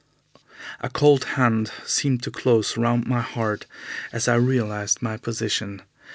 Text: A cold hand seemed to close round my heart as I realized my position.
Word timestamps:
A 0.79 0.89
cold 0.89 1.25
hand 1.37 1.71
seemed 1.85 2.23
to 2.23 2.31
close 2.31 2.75
round 2.75 3.05
my 3.05 3.21
heart 3.21 3.67
as 4.11 4.27
I 4.27 4.33
realized 4.33 5.03
my 5.03 5.15
position. 5.15 5.83